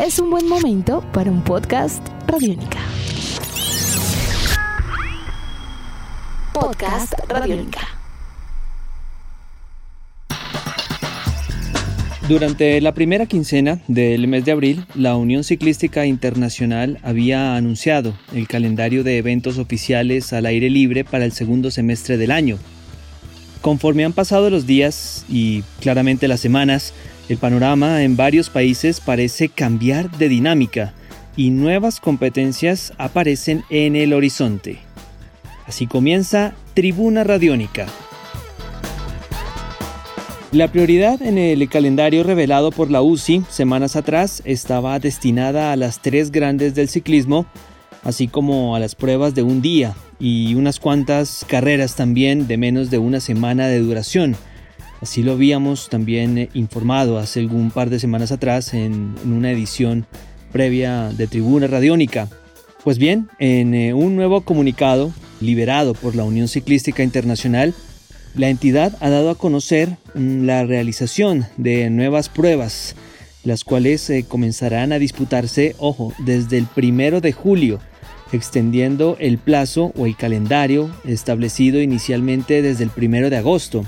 es 0.00 0.18
un 0.18 0.30
buen 0.30 0.48
momento 0.48 1.04
para 1.12 1.30
un 1.30 1.42
podcast 1.44 2.02
Radiónica. 2.26 2.78
Podcast 6.54 7.12
Radiónica. 7.28 7.80
Durante 12.28 12.80
la 12.80 12.94
primera 12.94 13.26
quincena 13.26 13.80
del 13.88 14.26
mes 14.26 14.46
de 14.46 14.52
abril, 14.52 14.86
la 14.94 15.16
Unión 15.16 15.44
Ciclística 15.44 16.06
Internacional 16.06 16.98
había 17.02 17.56
anunciado 17.56 18.14
el 18.32 18.48
calendario 18.48 19.04
de 19.04 19.18
eventos 19.18 19.58
oficiales 19.58 20.32
al 20.32 20.46
aire 20.46 20.70
libre 20.70 21.04
para 21.04 21.26
el 21.26 21.32
segundo 21.32 21.70
semestre 21.70 22.16
del 22.16 22.30
año. 22.30 22.56
Conforme 23.60 24.06
han 24.06 24.14
pasado 24.14 24.48
los 24.48 24.66
días 24.66 25.26
y 25.28 25.62
claramente 25.80 26.26
las 26.26 26.40
semanas, 26.40 26.94
el 27.30 27.38
panorama 27.38 28.02
en 28.02 28.16
varios 28.16 28.50
países 28.50 29.00
parece 29.00 29.48
cambiar 29.48 30.10
de 30.10 30.28
dinámica 30.28 30.92
y 31.36 31.50
nuevas 31.50 32.00
competencias 32.00 32.92
aparecen 32.98 33.64
en 33.70 33.96
el 33.96 34.12
horizonte. 34.12 34.78
Así 35.66 35.86
comienza 35.86 36.54
Tribuna 36.74 37.24
Radiónica 37.24 37.86
la 40.52 40.66
prioridad 40.66 41.22
en 41.22 41.38
el 41.38 41.68
calendario 41.68 42.24
revelado 42.24 42.72
por 42.72 42.90
la 42.90 43.02
UCI 43.02 43.44
semanas 43.48 43.94
atrás 43.94 44.42
estaba 44.44 44.98
destinada 44.98 45.70
a 45.70 45.76
las 45.76 46.02
tres 46.02 46.32
grandes 46.32 46.74
del 46.74 46.88
ciclismo, 46.88 47.46
así 48.02 48.26
como 48.26 48.74
a 48.74 48.80
las 48.80 48.96
pruebas 48.96 49.36
de 49.36 49.44
un 49.44 49.62
día 49.62 49.94
y 50.18 50.56
unas 50.56 50.80
cuantas 50.80 51.46
carreras 51.46 51.94
también 51.94 52.48
de 52.48 52.56
menos 52.56 52.90
de 52.90 52.98
una 52.98 53.20
semana 53.20 53.68
de 53.68 53.78
duración. 53.78 54.34
Así 55.00 55.22
lo 55.22 55.32
habíamos 55.32 55.88
también 55.88 56.50
informado 56.52 57.18
hace 57.18 57.40
algún 57.40 57.70
par 57.70 57.88
de 57.88 57.98
semanas 57.98 58.32
atrás 58.32 58.74
en, 58.74 59.14
una 59.24 59.50
edición 59.50 60.06
previa 60.52 61.10
de 61.10 61.26
Tribuna 61.26 61.66
Radiónica. 61.66 62.28
Pues 62.84 62.98
bien, 62.98 63.28
en 63.38 63.74
eh, 63.74 63.94
un 63.94 64.16
nuevo 64.16 64.42
comunicado 64.42 65.12
liberado 65.40 65.94
por 65.94 66.14
la 66.14 66.24
Unión 66.24 66.48
Ciclística 66.48 67.02
Internacional, 67.02 67.74
la 68.34 68.48
entidad 68.48 68.96
ha 69.00 69.08
dado 69.08 69.30
a 69.30 69.38
conocer 69.38 69.96
mm, 70.14 70.44
la 70.44 70.64
realización 70.64 71.46
de 71.56 71.88
nuevas 71.88 72.28
pruebas, 72.28 72.94
las 73.42 73.64
cuales 73.64 74.08
eh, 74.10 74.26
comenzarán 74.28 74.92
a 74.92 74.98
disputarse, 74.98 75.74
ojo, 75.78 76.12
desde 76.18 76.58
el 76.58 76.66
primero 76.66 77.22
de 77.22 77.32
julio, 77.32 77.80
extendiendo 78.32 79.16
el 79.18 79.38
plazo 79.38 79.92
o 79.96 80.06
el 80.06 80.16
calendario 80.16 80.90
establecido 81.04 81.80
inicialmente 81.80 82.60
desde 82.62 82.84
el 82.84 82.90
primero 82.90 83.30
de 83.30 83.38
agosto. 83.38 83.84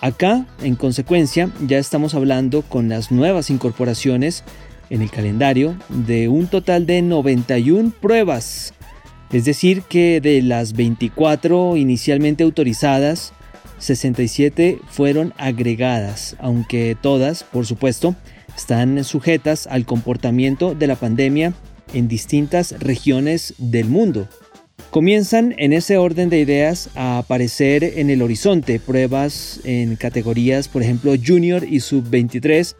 Acá, 0.00 0.46
en 0.62 0.76
consecuencia, 0.76 1.50
ya 1.66 1.78
estamos 1.78 2.14
hablando 2.14 2.62
con 2.62 2.88
las 2.88 3.10
nuevas 3.10 3.50
incorporaciones 3.50 4.44
en 4.88 5.02
el 5.02 5.10
calendario 5.10 5.76
de 5.90 6.28
un 6.28 6.46
total 6.46 6.86
de 6.86 7.02
91 7.02 7.92
pruebas. 8.00 8.72
Es 9.30 9.44
decir, 9.44 9.82
que 9.82 10.22
de 10.22 10.40
las 10.40 10.72
24 10.72 11.76
inicialmente 11.76 12.44
autorizadas, 12.44 13.34
67 13.78 14.78
fueron 14.88 15.34
agregadas, 15.36 16.34
aunque 16.40 16.96
todas, 17.00 17.44
por 17.44 17.66
supuesto, 17.66 18.16
están 18.56 19.04
sujetas 19.04 19.66
al 19.66 19.84
comportamiento 19.84 20.74
de 20.74 20.86
la 20.86 20.96
pandemia 20.96 21.52
en 21.92 22.08
distintas 22.08 22.72
regiones 22.80 23.54
del 23.58 23.88
mundo. 23.88 24.28
Comienzan 24.88 25.54
en 25.58 25.72
ese 25.72 25.98
orden 25.98 26.30
de 26.30 26.40
ideas 26.40 26.88
a 26.94 27.18
aparecer 27.18 27.84
en 27.84 28.10
el 28.10 28.22
horizonte 28.22 28.80
pruebas 28.80 29.60
en 29.64 29.96
categorías, 29.96 30.66
por 30.68 30.82
ejemplo, 30.82 31.14
junior 31.22 31.64
y 31.64 31.80
sub-23, 31.80 32.74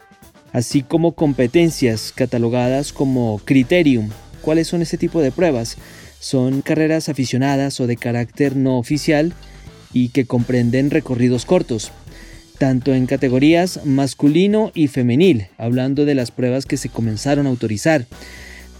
así 0.51 0.81
como 0.81 1.13
competencias 1.13 2.11
catalogadas 2.13 2.91
como 2.91 3.39
criterium. 3.45 4.09
¿Cuáles 4.41 4.67
son 4.67 4.81
ese 4.81 4.97
tipo 4.97 5.21
de 5.21 5.31
pruebas? 5.31 5.77
Son 6.19 6.61
carreras 6.61 7.07
aficionadas 7.07 7.79
o 7.79 7.87
de 7.87 7.95
carácter 7.95 8.55
no 8.55 8.77
oficial 8.77 9.33
y 9.93 10.09
que 10.09 10.25
comprenden 10.25 10.89
recorridos 10.89 11.45
cortos, 11.45 11.91
tanto 12.57 12.93
en 12.93 13.05
categorías 13.05 13.85
masculino 13.85 14.71
y 14.73 14.87
femenil, 14.87 15.47
hablando 15.57 16.05
de 16.05 16.15
las 16.15 16.31
pruebas 16.31 16.65
que 16.65 16.77
se 16.77 16.89
comenzaron 16.89 17.47
a 17.47 17.49
autorizar. 17.49 18.05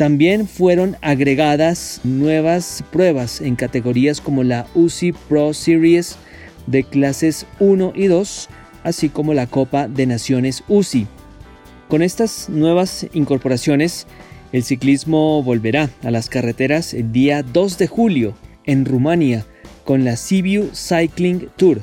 También 0.01 0.47
fueron 0.47 0.97
agregadas 1.01 2.01
nuevas 2.03 2.83
pruebas 2.91 3.39
en 3.39 3.55
categorías 3.55 4.19
como 4.19 4.41
la 4.41 4.65
UCI 4.73 5.11
Pro 5.11 5.53
Series 5.53 6.17
de 6.65 6.83
clases 6.83 7.45
1 7.59 7.93
y 7.95 8.07
2, 8.07 8.49
así 8.83 9.09
como 9.09 9.35
la 9.35 9.45
Copa 9.45 9.87
de 9.87 10.07
Naciones 10.07 10.63
UCI. 10.67 11.05
Con 11.87 12.01
estas 12.01 12.49
nuevas 12.49 13.05
incorporaciones, 13.13 14.07
el 14.51 14.63
ciclismo 14.63 15.43
volverá 15.43 15.91
a 16.01 16.09
las 16.09 16.29
carreteras 16.29 16.95
el 16.95 17.11
día 17.11 17.43
2 17.43 17.77
de 17.77 17.85
julio 17.85 18.33
en 18.65 18.85
Rumania 18.85 19.45
con 19.85 20.03
la 20.03 20.17
Sibiu 20.17 20.71
Cycling 20.73 21.49
Tour. 21.57 21.79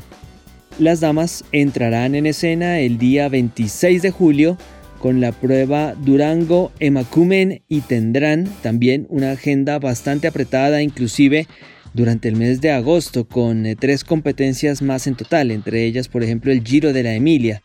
Las 0.80 0.98
damas 0.98 1.44
entrarán 1.52 2.16
en 2.16 2.26
escena 2.26 2.80
el 2.80 2.98
día 2.98 3.28
26 3.28 4.02
de 4.02 4.10
julio 4.10 4.58
con 5.00 5.20
la 5.20 5.32
prueba 5.32 5.94
Durango 5.94 6.72
Emakumen 6.81 7.62
y 7.69 7.81
tendrán 7.82 8.44
también 8.62 9.06
una 9.10 9.32
agenda 9.32 9.78
bastante 9.78 10.28
apretada 10.28 10.82
inclusive 10.82 11.47
durante 11.94 12.28
el 12.28 12.36
mes 12.36 12.60
de 12.60 12.70
agosto 12.70 13.26
con 13.26 13.66
eh, 13.66 13.76
tres 13.76 14.04
competencias 14.04 14.82
más 14.82 15.06
en 15.06 15.14
total, 15.14 15.50
entre 15.50 15.84
ellas 15.84 16.08
por 16.08 16.22
ejemplo 16.22 16.53
el 16.53 16.62
Giro 16.62 16.92
de 16.92 17.03
la 17.03 17.14
Emilia. 17.14 17.62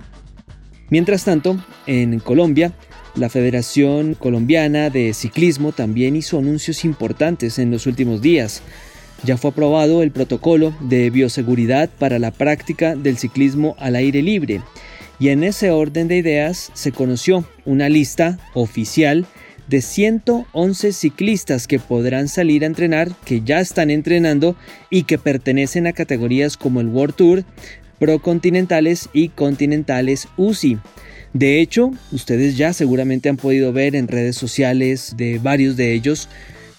Mientras 0.90 1.24
tanto, 1.24 1.64
en 1.88 2.20
Colombia, 2.20 2.74
la 3.16 3.30
Federación 3.30 4.14
Colombiana 4.14 4.90
de 4.90 5.14
Ciclismo 5.14 5.72
también 5.72 6.16
hizo 6.16 6.38
anuncios 6.38 6.86
importantes 6.86 7.60
en 7.60 7.72
los 7.72 7.88
últimos 7.88 8.22
días 8.22 8.62
ya 9.24 9.38
fue 9.38 9.52
aprobado 9.52 10.04
el 10.04 10.12
protocolo 10.12 10.76
de 10.82 11.10
bioseguridad 11.10 11.90
para 11.98 12.20
la 12.20 12.32
práctica 12.32 12.96
del 12.96 13.18
ciclismo 13.18 13.76
al 13.80 13.96
aire 13.96 14.22
libre 14.22 14.62
y 15.20 15.30
en 15.30 15.44
ese 15.44 15.72
orden 15.72 16.08
de 16.08 16.18
ideas 16.18 16.72
se 16.74 16.92
conoció 16.92 17.46
una 17.66 17.90
lista 17.90 18.40
oficial 18.54 19.26
de 19.68 19.82
111 19.82 20.92
ciclistas 20.92 21.68
que 21.68 21.80
podrán 21.80 22.28
salir 22.28 22.64
a 22.64 22.68
entrenar, 22.68 23.12
que 23.26 23.42
ya 23.42 23.60
están 23.60 23.90
entrenando 23.90 24.56
y 24.90 25.04
que 25.04 25.18
pertenecen 25.18 25.88
a 25.88 25.94
categorías 25.94 26.58
como 26.58 26.82
el 26.82 26.88
World 26.88 27.16
Tour, 27.16 27.44
Pro 28.00 28.20
Continentales 28.20 29.10
y 29.14 29.30
Continentales 29.30 30.28
UCI. 30.36 30.80
De 31.34 31.62
hecho, 31.62 31.92
ustedes 32.12 32.58
ya 32.58 32.74
seguramente 32.74 33.30
han 33.30 33.38
podido 33.38 33.74
ver 33.74 33.96
en 33.96 34.08
redes 34.08 34.36
sociales 34.36 35.16
de 35.18 35.40
varios 35.40 35.78
de 35.78 35.94
ellos 35.94 36.30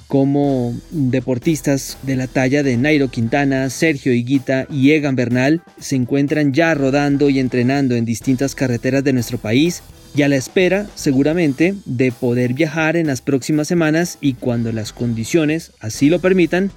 como 0.09 0.79
deportistas 0.91 1.99
de 2.03 2.17
la 2.17 2.27
talla 2.27 2.63
de 2.63 2.77
Nairo 2.77 3.09
Quintana, 3.09 3.69
Sergio 3.71 4.13
Higuita 4.13 4.67
y 4.71 4.93
Egan 4.93 5.17
Bernal 5.17 5.63
se 5.79 5.97
encuentran 5.97 6.53
ya 6.53 6.75
rodando 6.75 7.31
y 7.31 7.39
entrenando 7.39 7.95
en 7.95 8.05
distintas 8.05 8.55
carreteras 8.55 9.05
de 9.05 9.13
nuestro 9.13 9.39
país 9.39 9.83
y 10.15 10.23
a 10.23 10.29
la 10.29 10.37
espera 10.37 10.87
seguramente 10.95 11.75
de 11.85 12.13
poder 12.13 12.55
viajar 12.55 12.97
en 12.97 13.09
las 13.09 13.21
próximas 13.21 13.67
semanas 13.67 14.19
y 14.21 14.35
cuando 14.35 14.73
las 14.73 14.93
condiciones 14.93 15.73
así 15.81 16.09
lo 16.09 16.21
permitan 16.21 16.71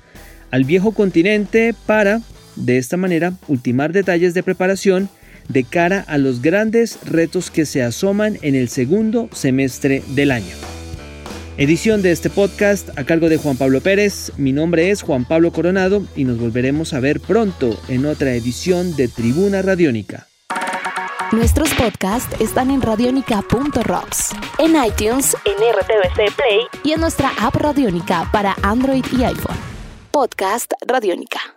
al 0.52 0.64
viejo 0.64 0.92
continente 0.92 1.76
para 1.86 2.22
de 2.56 2.78
esta 2.78 2.98
manera 2.98 3.34
ultimar 3.48 3.94
detalles 3.94 4.34
de 4.34 4.44
preparación 4.44 5.10
de 5.50 5.64
cara 5.64 6.04
a 6.08 6.18
los 6.18 6.42
grandes 6.42 7.00
retos 7.06 7.52
que 7.52 7.66
se 7.66 7.84
asoman 7.84 8.38
en 8.42 8.56
el 8.56 8.70
segundo 8.70 9.30
semestre 9.32 10.04
del 10.16 10.32
año. 10.32 10.77
Edición 11.60 12.04
de 12.04 12.12
este 12.12 12.30
podcast 12.30 12.90
a 13.00 13.04
cargo 13.04 13.30
de 13.30 13.38
Juan 13.38 13.58
Pablo 13.58 13.82
Pérez. 13.82 14.32
Mi 14.38 14.52
nombre 14.52 14.92
es 14.92 15.02
Juan 15.02 15.26
Pablo 15.26 15.52
Coronado 15.52 16.04
y 16.16 16.24
nos 16.24 16.38
volveremos 16.38 16.94
a 16.94 17.00
ver 17.00 17.20
pronto 17.20 17.76
en 17.88 18.06
otra 18.06 18.34
edición 18.34 18.96
de 18.96 19.08
Tribuna 19.08 19.64
Radiónica. 19.64 20.28
Nuestros 21.32 21.74
podcasts 21.74 22.40
están 22.40 22.70
en 22.70 22.84
radionica.rocks, 22.84 24.36
en 24.60 24.76
iTunes, 24.86 25.36
en 25.46 25.56
RTVC 25.56 26.36
Play 26.36 26.60
y 26.84 26.92
en 26.92 27.02
nuestra 27.02 27.32
app 27.40 27.56
Radiónica 27.56 28.30
para 28.32 28.56
Android 28.62 29.04
y 29.18 29.24
iPhone. 29.24 29.58
Podcast 30.12 30.72
Radiónica. 30.86 31.57